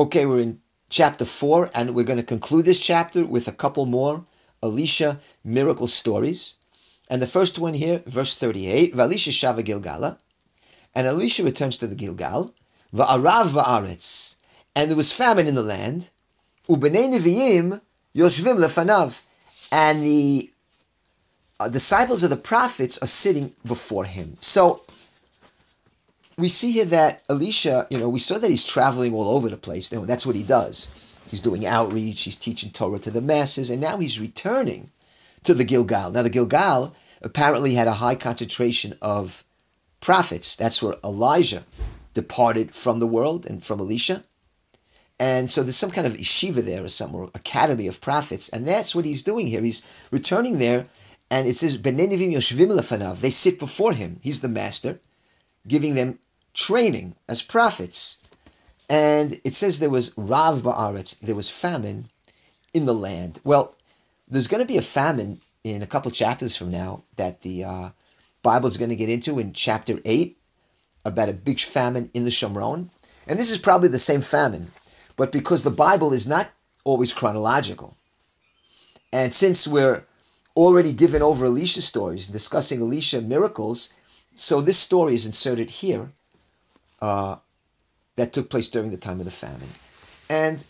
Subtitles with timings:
[0.00, 3.84] Okay, we're in chapter 4, and we're going to conclude this chapter with a couple
[3.84, 4.24] more
[4.62, 6.56] Elisha miracle stories.
[7.10, 10.18] And the first one here, verse 38, Valisha Shava Gilgala,
[10.96, 12.54] and Elisha returns to the Gilgal,
[12.94, 14.36] Va'arav Ba'aretz,
[14.74, 16.08] and there was famine in the land,
[16.66, 17.10] Ubenei
[18.16, 19.22] Yoshvim Lefanav,
[19.70, 20.48] and the
[21.60, 24.32] uh, disciples of the prophets are sitting before him.
[24.40, 24.80] So
[26.40, 29.56] we see here that Elisha, you know, we saw that he's traveling all over the
[29.56, 29.92] place.
[29.92, 31.24] You know, that's what he does.
[31.30, 34.90] He's doing outreach, he's teaching Torah to the masses, and now he's returning
[35.44, 36.10] to the Gilgal.
[36.10, 39.44] Now, the Gilgal apparently had a high concentration of
[40.00, 40.56] prophets.
[40.56, 41.62] That's where Elijah
[42.14, 44.22] departed from the world and from Elisha.
[45.20, 48.94] And so there's some kind of yeshiva there or some academy of prophets, and that's
[48.94, 49.60] what he's doing here.
[49.60, 50.86] He's returning there,
[51.30, 53.20] and it says Benenivim Yoshvim Lefanav.
[53.20, 54.18] They sit before him.
[54.22, 54.98] He's the master,
[55.68, 56.18] giving them
[56.54, 58.30] training as prophets.
[58.88, 62.06] And it says there was Rav Ba'aretz, there was famine
[62.74, 63.40] in the land.
[63.44, 63.74] Well,
[64.28, 67.90] there's going to be a famine in a couple chapters from now that the uh,
[68.42, 70.36] Bible is going to get into in chapter 8
[71.04, 72.88] about a big famine in the Shomron.
[73.28, 74.66] And this is probably the same famine
[75.20, 76.50] but because the Bible is not
[76.82, 77.94] always chronological.
[79.12, 80.06] And since we're
[80.56, 83.92] already given over Elisha stories, discussing Elisha miracles,
[84.34, 86.10] so this story is inserted here
[87.00, 87.36] uh,
[88.16, 89.68] that took place during the time of the famine.
[90.28, 90.64] And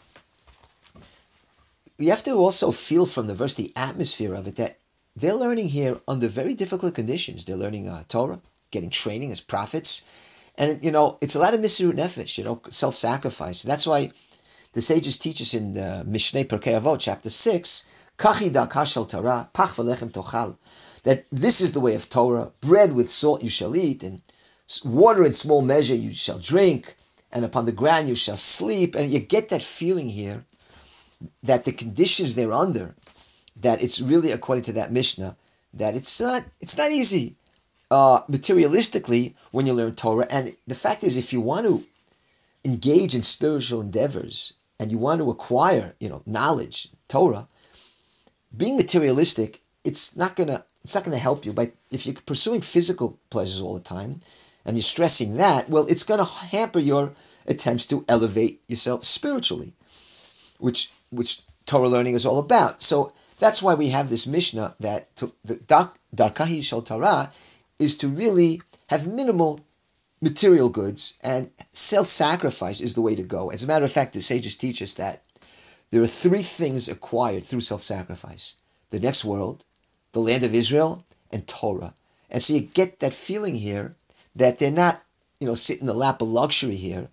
[1.99, 4.79] you have to also feel from the verse the atmosphere of it that
[5.17, 7.45] they're learning here under very difficult conditions.
[7.45, 10.53] They're learning uh, Torah, getting training as prophets.
[10.57, 13.63] And, you know, it's a lot of mesirut nefesh, you know, self sacrifice.
[13.63, 14.11] That's why
[14.73, 20.57] the sages teach us in the Mishnah Pirkei Avot, chapter 6, Torah, pach tochal,
[21.03, 24.23] that this is the way of Torah, bread with salt you shall eat, and
[24.85, 26.95] water in small measure you shall drink,
[27.33, 28.95] and upon the ground you shall sleep.
[28.95, 30.45] And you get that feeling here
[31.43, 32.95] that the conditions they're under,
[33.61, 35.37] that it's really according to that Mishnah,
[35.75, 37.35] that it's not it's not easy
[37.91, 40.27] uh, materialistically when you learn Torah.
[40.31, 41.85] And the fact is, if you want to
[42.65, 47.47] engage in spiritual endeavors, and you want to acquire, you know, knowledge, Torah,
[48.57, 51.53] being materialistic, it's not gonna it's not gonna help you.
[51.53, 54.21] By if you're pursuing physical pleasures all the time,
[54.65, 57.13] and you're stressing that, well, it's gonna hamper your
[57.47, 59.73] attempts to elevate yourself spiritually,
[60.59, 62.83] which which Torah learning is all about.
[62.83, 65.55] So that's why we have this Mishnah that to, the
[66.15, 67.31] Darkahi Shal Torah
[67.79, 69.61] is to really have minimal
[70.21, 73.51] material goods and self-sacrifice is the way to go.
[73.51, 75.23] As a matter of fact, the sages teach us that
[75.91, 78.57] there are three things acquired through self-sacrifice.
[78.91, 79.65] The next world,
[80.13, 81.95] the land of Israel, and Torah.
[82.31, 83.95] And so you get that feeling here
[84.37, 85.01] that they're not,
[85.41, 87.09] you know, sitting in the lap of luxury here.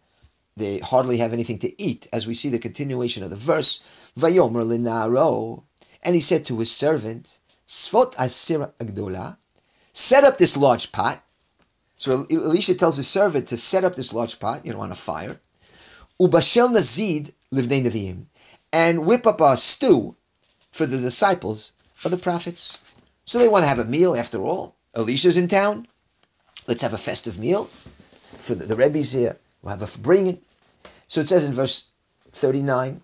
[0.56, 4.12] They hardly have anything to eat, as we see the continuation of the verse.
[4.18, 5.64] Vayomer linaro,
[6.04, 9.38] and he said to his servant, Sfot asira agdola,
[9.94, 11.22] set up this large pot,
[11.98, 14.96] so Elisha tells his servant to set up this large pot, you know, on a
[14.96, 15.40] fire.
[16.22, 18.26] Ubashel nazid livnei
[18.72, 20.16] and whip up a stew
[20.72, 21.74] for the disciples
[22.06, 22.96] of the prophets.
[23.26, 24.76] So they want to have a meal after all.
[24.96, 25.88] Elisha's in town.
[26.68, 29.38] Let's have a festive meal for the, the Rebbe's here.
[29.62, 30.40] We'll have a bringing.
[31.08, 31.92] So it says in verse
[32.32, 33.02] 39,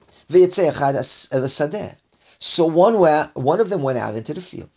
[2.39, 2.93] so one,
[3.33, 4.69] one of them went out into the field,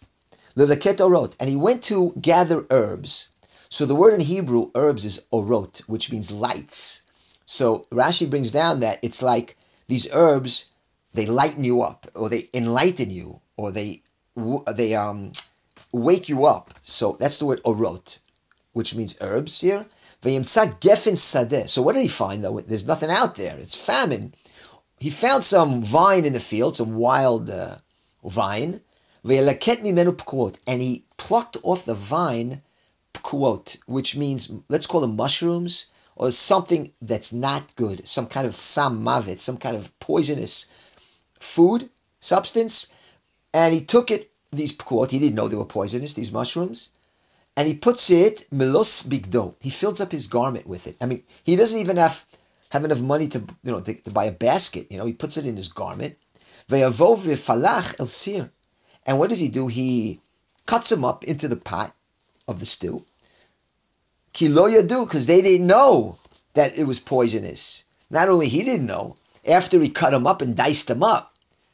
[1.41, 3.37] and he went to gather herbs
[3.69, 7.05] so the word in Hebrew, herbs, is orot, which means lights.
[7.45, 9.57] So Rashi brings down that it's like
[9.89, 10.73] these herbs,
[11.15, 14.03] they lighten you up, or they enlighten you, or they
[14.75, 15.33] they um
[15.93, 16.73] wake you up.
[16.81, 18.23] So that's the word orot,
[18.77, 19.87] which means herbs here.
[20.23, 22.61] So what did he find though?
[22.61, 23.57] There's nothing out there.
[23.59, 24.35] It's famine.
[25.01, 27.77] He found some vine in the field, some wild uh,
[28.23, 28.83] vine,
[29.25, 32.63] and he plucked off the vine
[33.23, 38.53] quote, which means let's call them mushrooms or something that's not good, some kind of
[38.53, 40.67] samavit, some kind of poisonous
[41.41, 41.89] food
[42.21, 42.95] substance,
[43.55, 44.31] and he took it.
[44.53, 46.15] These quote, he didn't know they were poisonous.
[46.15, 46.96] These mushrooms,
[47.57, 49.55] and he puts it melos bigdo.
[49.61, 50.97] He fills up his garment with it.
[51.01, 52.25] I mean, he doesn't even have
[52.71, 54.87] have enough money to you know to, to buy a basket.
[54.91, 56.17] You know, he puts it in his garment.
[56.69, 58.51] Ve'avov falach el sir,
[59.07, 59.69] and what does he do?
[59.69, 60.21] He
[60.67, 61.95] cuts them up into the pot
[62.49, 63.05] of the stew,
[64.33, 66.19] Kilo yadu, because they didn't know
[66.55, 67.85] that it was poisonous.
[68.11, 69.17] Not only he didn't know,
[69.49, 71.33] after he cut them up and diced them up,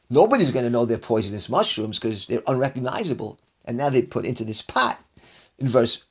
[0.09, 3.37] nobody's going to know they're poisonous mushrooms because they're unrecognizable.
[3.65, 4.97] And now they put into this pot.
[5.63, 6.07] In verse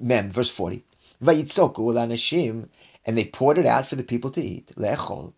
[0.00, 0.82] Mem, verse 40.
[1.22, 2.68] Vayitzoku
[3.06, 4.72] and they poured it out for the people to eat.
[4.76, 5.32] Lechol.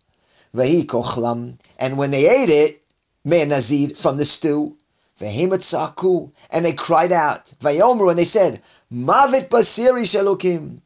[0.55, 1.59] Vahi kochlam.
[1.79, 2.83] And when they ate it,
[3.23, 3.45] me
[3.93, 4.77] from the stew,
[5.19, 10.81] Vehematzaku, and they cried out, Vayomer, and they said, Mavit basiri shelukim.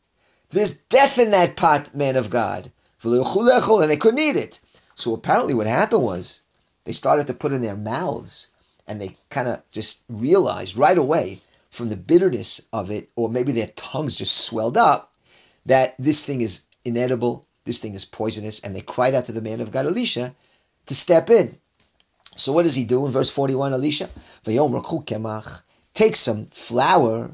[0.50, 2.69] There's death in that pot, man of God.
[3.06, 4.60] And they couldn't eat it.
[4.95, 6.42] So apparently what happened was
[6.83, 8.51] they started to put in their mouths
[8.86, 11.39] and they kind of just realized right away
[11.75, 15.12] from the bitterness of it, or maybe their tongues just swelled up,
[15.66, 19.42] that this thing is inedible, this thing is poisonous, and they cried out to the
[19.42, 20.33] man of God, Elisha,
[20.86, 21.57] to step in.
[22.38, 24.07] So what does he do in verse 41, Elisha?
[25.94, 27.31] Take some flour,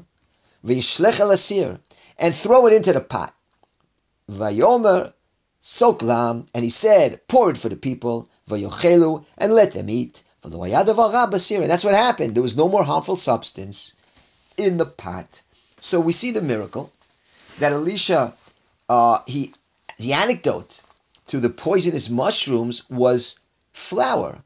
[0.64, 0.82] and
[2.34, 3.34] throw it into the pot.
[4.30, 5.12] Vayomer
[5.60, 10.22] soklam, and he said, pour it for the people, vayochelu, and let them eat.
[10.44, 12.34] And that's what happened.
[12.34, 13.94] There was no more harmful substance
[14.58, 15.42] in the pot.
[15.78, 16.92] So we see the miracle
[17.58, 18.34] that Elisha,
[18.88, 19.52] uh, he,
[19.98, 20.82] the anecdote
[21.28, 23.40] to the poisonous mushrooms was
[23.72, 24.42] flour.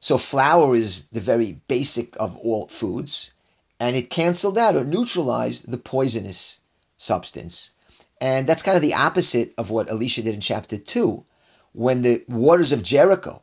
[0.00, 3.34] So flour is the very basic of all foods,
[3.80, 6.62] and it canceled out or neutralized the poisonous
[6.96, 7.74] substance.
[8.20, 11.24] And that's kind of the opposite of what Elisha did in chapter 2,
[11.72, 13.42] when the waters of Jericho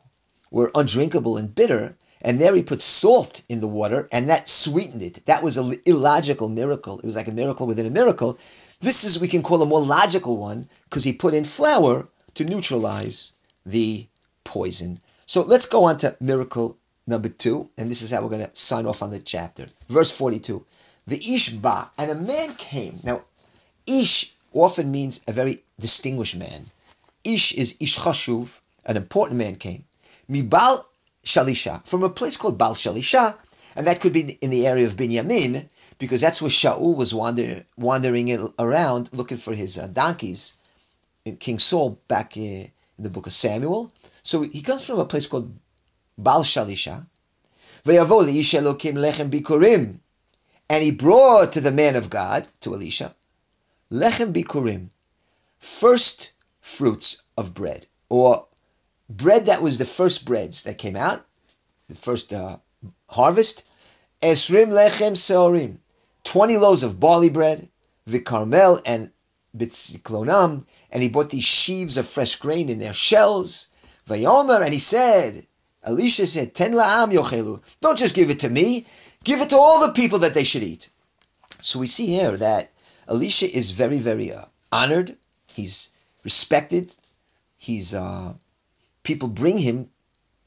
[0.50, 5.02] were undrinkable and bitter, and there he put salt in the water, and that sweetened
[5.02, 5.24] it.
[5.26, 6.98] That was an illogical miracle.
[6.98, 8.32] It was like a miracle within a miracle.
[8.80, 12.44] This is, we can call a more logical one, because he put in flour to
[12.44, 13.32] neutralize
[13.64, 14.06] the
[14.44, 14.98] poison.
[15.26, 16.76] So let's go on to miracle
[17.06, 19.66] number two, and this is how we're going to sign off on the chapter.
[19.88, 20.64] Verse 42.
[21.06, 22.94] The Ish ba, and a man came.
[23.04, 23.22] Now,
[23.86, 26.62] Ish often means a very distinguished man.
[27.24, 29.84] Ish is Ish Chashuv, an important man came.
[30.28, 30.84] Mibal
[31.26, 33.36] Shalisha, from a place called Baal Shalisha,
[33.74, 35.68] and that could be in the area of Binyamin,
[35.98, 40.58] because that's where Shaul was wander, wandering around looking for his uh, donkeys
[41.24, 43.90] in King Saul back in, in the book of Samuel.
[44.22, 45.52] So he comes from a place called
[46.16, 47.06] Baal Shalisha.
[50.68, 53.14] And he brought to the man of God, to Elisha,
[53.92, 54.90] lechem bikurim,
[55.58, 58.46] first fruits of bread, or
[59.08, 61.24] bread that was the first breads that came out,
[61.88, 62.56] the first uh,
[63.10, 63.70] harvest,
[64.22, 65.78] esrim lechem seorim,
[66.24, 67.68] 20 loaves of barley bread,
[68.08, 69.10] vikarmel and
[69.56, 73.68] bitziklonam, and he bought these sheaves of fresh grain in their shells,
[74.06, 75.42] vayomer, and he said,
[75.84, 78.84] Elisha said, Ten la'am yochelu, don't just give it to me,
[79.24, 80.88] give it to all the people that they should eat.
[81.60, 82.70] So we see here that
[83.08, 84.42] Elisha is very, very uh,
[84.72, 85.16] honored.
[85.46, 85.90] He's
[86.24, 86.94] respected.
[87.56, 88.34] He's uh,
[89.06, 89.88] people bring him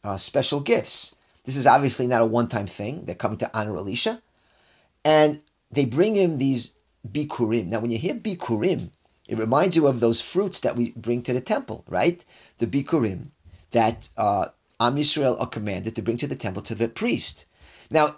[0.03, 1.15] uh, special gifts.
[1.45, 3.05] This is obviously not a one-time thing.
[3.05, 4.21] They're coming to honor Elisha,
[5.03, 5.39] and
[5.71, 6.77] they bring him these
[7.07, 7.67] bikurim.
[7.67, 8.89] Now, when you hear bikurim,
[9.27, 12.23] it reminds you of those fruits that we bring to the temple, right?
[12.57, 13.29] The bikurim
[13.71, 14.45] that uh,
[14.79, 17.45] Am Yisrael are commanded to bring to the temple to the priest.
[17.89, 18.17] Now,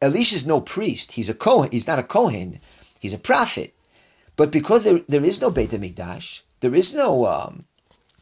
[0.00, 1.12] Elisha is no priest.
[1.12, 1.70] He's a Kohen.
[1.72, 2.58] He's not a Kohen.
[3.00, 3.74] He's a prophet.
[4.36, 7.64] But because there, there is no Beit HaMikdash, there is no um,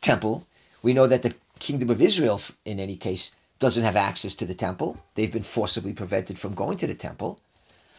[0.01, 0.45] temple,
[0.83, 4.55] we know that the kingdom of Israel, in any case, doesn't have access to the
[4.55, 4.97] temple.
[5.15, 7.39] They've been forcibly prevented from going to the temple.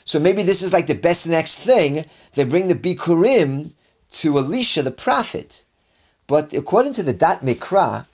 [0.06, 2.04] So maybe this is like the best next thing.
[2.34, 3.74] They bring the Bikurim
[4.22, 5.64] to Elisha the prophet.
[6.28, 8.06] But according to the Da'at Mikra,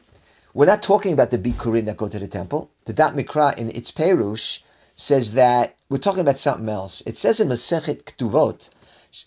[0.54, 2.70] we're not talking about the Bikurim that go to the temple.
[2.86, 4.64] The Da'at Mikra in its Perush
[4.96, 7.02] says that we're talking about something else.
[7.08, 8.70] It says in Masechet Ktuvot,
[9.12, 9.26] it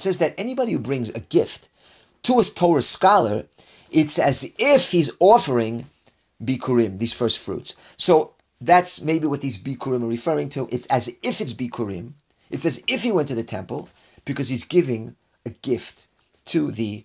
[0.00, 1.68] says that anybody who brings a gift
[2.22, 3.44] to a Torah scholar,
[3.92, 5.84] it's as if he's offering
[6.42, 7.94] bikurim, these first fruits.
[7.96, 10.66] So that's maybe what these bikurim are referring to.
[10.70, 12.12] It's as if it's bikurim.
[12.50, 13.88] It's as if he went to the temple
[14.24, 16.06] because he's giving a gift
[16.46, 17.04] to the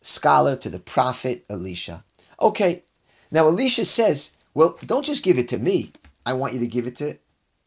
[0.00, 2.04] scholar, to the prophet Elisha.
[2.40, 2.82] Okay,
[3.32, 5.90] now Elisha says, well, don't just give it to me.
[6.26, 7.14] I want you to give it to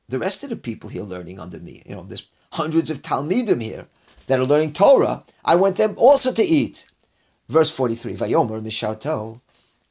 [0.10, 1.82] the rest of the people here learning under me.
[1.86, 3.88] You know, there's hundreds of Talmidim here
[4.28, 5.24] that are learning Torah.
[5.44, 6.90] I want them also to eat.
[7.50, 9.40] Verse 43, Vayomer Misharto,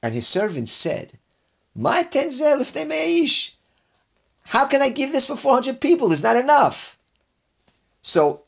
[0.02, 1.12] and his servant said,
[1.75, 3.57] My tenzel if they meish.
[4.47, 6.09] How can I give this for 400 people?
[6.09, 6.99] There's not enough.
[8.02, 8.43] So,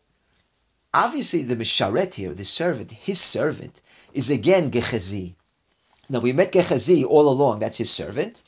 [0.95, 3.83] obviously the Misharet here, the servant, his servant,
[4.15, 5.35] is again Gehazi.
[6.09, 8.43] Now we met Gehazi all along, that's his servant.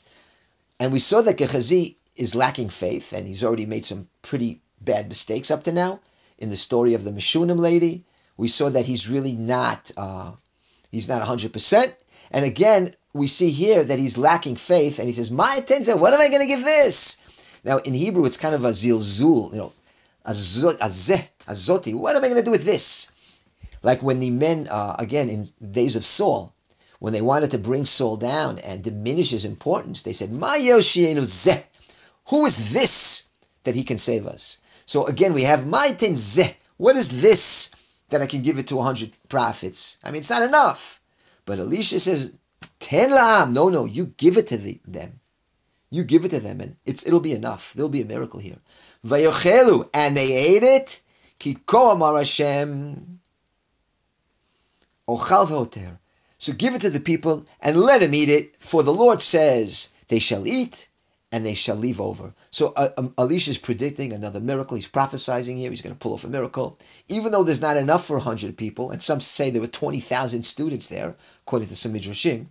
[0.79, 5.07] And we saw that Gehazi is lacking faith, and he's already made some pretty bad
[5.07, 5.99] mistakes up to now.
[6.41, 8.03] In the story of the Meshunim lady,
[8.35, 10.31] we saw that he's really not, uh,
[10.91, 11.95] he's not 100%.
[12.31, 16.13] And again, we see here that he's lacking faith, and he says, My attention, what
[16.13, 17.61] am I going to give this?
[17.63, 19.73] Now, in Hebrew, it's kind of a zilzul, you know,
[20.25, 21.93] a azeh, azoti.
[21.93, 23.15] What am I going to do with this?
[23.83, 26.53] Like when the men, uh, again, in the days of Saul,
[26.99, 30.77] when they wanted to bring Saul down and diminish his importance, they said, My Ma
[30.79, 31.67] zeh.
[32.29, 33.31] Who is this
[33.63, 34.60] that he can save us?
[34.91, 36.53] So again, we have Maitin zeh.
[36.75, 37.73] What is this
[38.09, 39.97] that I can give it to 100 prophets?
[40.03, 40.99] I mean, it's not enough.
[41.45, 42.35] But Elisha says,
[42.77, 43.53] Ten la'am.
[43.53, 45.21] No, no, you give it to the, them.
[45.91, 47.71] You give it to them, and it's it'll be enough.
[47.71, 48.57] There'll be a miracle here.
[49.05, 50.99] Vayochelu, and they ate it.
[51.39, 53.19] Ki Hashem.
[55.07, 55.97] Ochal.
[56.37, 59.95] So give it to the people and let them eat it, for the Lord says,
[60.09, 60.89] they shall eat
[61.31, 62.33] and they shall leave over.
[62.49, 64.75] So uh, um, Elisha is predicting another miracle.
[64.75, 65.69] He's prophesying here.
[65.69, 66.77] He's going to pull off a miracle.
[67.07, 70.87] Even though there's not enough for 100 people, and some say there were 20,000 students
[70.87, 72.49] there, according to some Midrashim,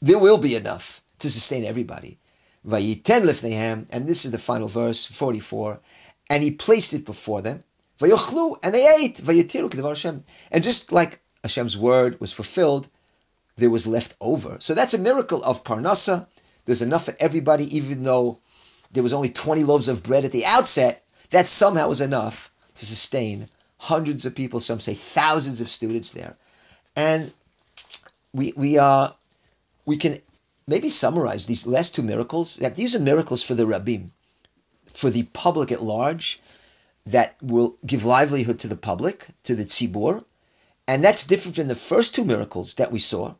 [0.00, 2.18] there will be enough to sustain everybody.
[2.66, 5.80] Vayiten lifnehem, and this is the final verse, 44,
[6.30, 7.60] and he placed it before them.
[7.98, 9.16] Vayochlu, and they ate.
[9.16, 10.22] Vayetiru Hashem.
[10.50, 12.88] And just like Hashem's word was fulfilled,
[13.56, 14.56] there was left over.
[14.60, 16.26] So that's a miracle of Parnasa.
[16.64, 18.38] There's enough for everybody, even though
[18.92, 21.02] there was only 20 loaves of bread at the outset.
[21.30, 26.36] That somehow was enough to sustain hundreds of people, some say thousands of students there.
[26.94, 27.32] And
[28.32, 29.08] we, we, uh,
[29.86, 30.14] we can
[30.68, 34.10] maybe summarize these last two miracles that these are miracles for the rabbim,
[34.86, 36.40] for the public at large,
[37.06, 40.24] that will give livelihood to the public, to the tzibur,
[40.86, 43.34] and that's different from the first two miracles that we saw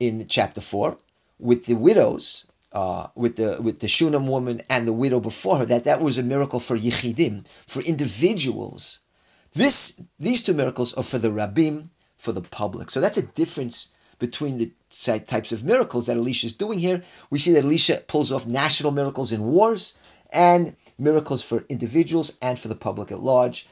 [0.00, 0.96] in chapter 4
[1.44, 5.66] with the widows, uh, with the with the Shunem woman and the widow before her,
[5.66, 9.00] that that was a miracle for yichidim, for individuals.
[9.52, 12.90] This These two miracles are for the rabbim, for the public.
[12.90, 14.72] So that's a difference between the
[15.26, 17.02] types of miracles that Elisha is doing here.
[17.30, 19.98] We see that Elisha pulls off national miracles in wars
[20.32, 23.68] and miracles for individuals and for the public at large.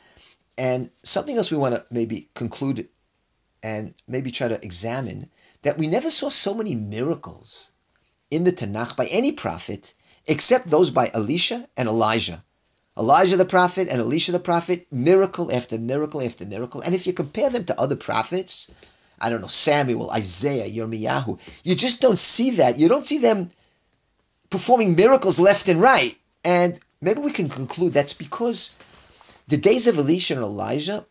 [0.58, 2.86] And something else we want to maybe conclude
[3.62, 5.30] and maybe try to examine
[5.62, 7.72] that we never saw so many miracles
[8.30, 9.94] in the Tanakh by any prophet
[10.26, 12.44] except those by Elisha and Elijah.
[12.98, 16.80] Elijah the prophet and Elisha the prophet, miracle after miracle after miracle.
[16.82, 18.70] And if you compare them to other prophets,
[19.20, 22.78] I don't know, Samuel, Isaiah, Yirmiyahu, you just don't see that.
[22.78, 23.48] You don't see them
[24.50, 26.16] performing miracles left and right.
[26.44, 28.76] And maybe we can conclude that's because
[29.48, 31.04] the days of Elisha and Elijah,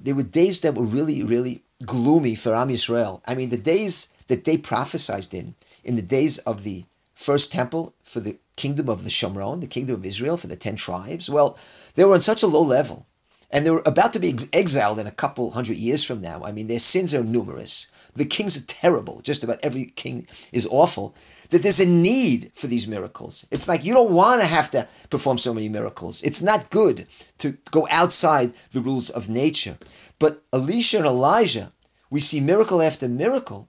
[0.00, 3.20] they were days that were really, really gloomy for Am Yisrael.
[3.26, 5.54] I mean, the days that they prophesied in,
[5.84, 9.96] in the days of the first temple for the kingdom of the Shomron, the kingdom
[9.96, 11.58] of Israel for the ten tribes, well,
[11.94, 13.06] they were on such a low level.
[13.50, 16.42] And they were about to be ex- exiled in a couple hundred years from now.
[16.44, 18.10] I mean, their sins are numerous.
[18.14, 19.20] The kings are terrible.
[19.22, 21.14] Just about every king is awful.
[21.50, 23.46] That there's a need for these miracles.
[23.50, 26.22] It's like you don't want to have to perform so many miracles.
[26.22, 27.06] It's not good
[27.38, 29.76] to go outside the rules of nature.
[30.18, 31.72] But Elisha and Elijah,
[32.10, 33.68] we see miracle after miracle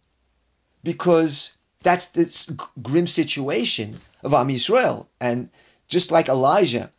[0.84, 5.07] because that's the grim situation of Am Yisrael.
[5.22, 5.50] And
[5.88, 6.89] just like Elijah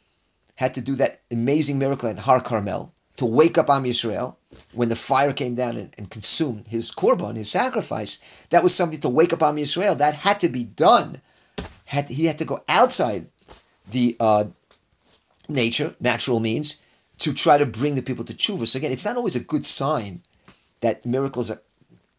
[0.56, 4.36] had to do that amazing miracle at Har Carmel to wake up Am Yisrael
[4.72, 9.00] when the fire came down and, and consumed his korban, his sacrifice, that was something
[9.00, 9.98] to wake up Am Yisrael.
[9.98, 11.20] That had to be done.
[11.86, 13.22] Had, he had to go outside
[13.90, 14.44] the uh,
[15.48, 16.86] nature, natural means,
[17.18, 18.66] to try to bring the people to tshuva.
[18.66, 20.20] So again, it's not always a good sign
[20.80, 21.60] that miracles are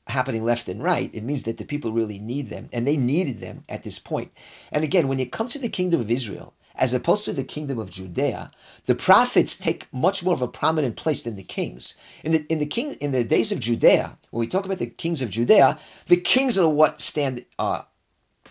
[0.08, 1.14] happening left and right.
[1.16, 4.32] It means that the people really need them, and they needed them at this point.
[4.74, 7.78] And again, when it comes to the kingdom of Israel, as opposed to the kingdom
[7.78, 8.50] of Judea,
[8.86, 12.00] the prophets take much more of a prominent place than the kings.
[12.24, 14.90] In the in the king in the days of Judea, when we talk about the
[14.90, 17.84] kings of Judea, the kings are what stand uh,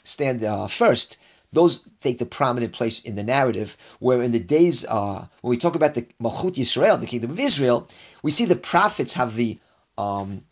[0.04, 3.76] stand uh, first those take the prominent place in the narrative.
[4.00, 7.38] Where in the days uh, when we talk about the Malchut Yisrael, the kingdom of
[7.40, 7.88] Israel,
[8.22, 9.58] we see the prophets have the
[9.96, 10.42] um,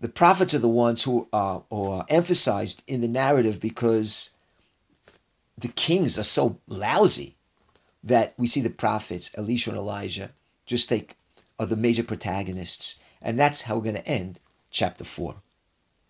[0.00, 4.36] the prophets are the ones who, uh, are emphasized in the narrative because
[5.58, 7.34] the kings are so lousy
[8.04, 10.30] that we see the prophets, Elisha and Elijah,
[10.66, 11.14] just take
[11.58, 14.40] are the major protagonists, and that's how we're going to end
[14.70, 15.41] chapter four.